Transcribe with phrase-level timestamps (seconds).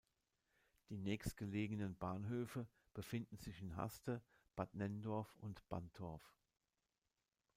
[0.89, 4.23] Die nächstgelegenen Bahnhöfe befinden sich in Haste,
[4.55, 6.33] Bad Nenndorf und Bantorf.